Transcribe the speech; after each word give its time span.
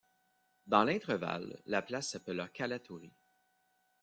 Dans 0.65 0.83
l'intrevalle 0.83 1.61
la 1.67 1.83
place 1.83 2.09
s'appela 2.09 2.47
Kalatori. 2.47 3.13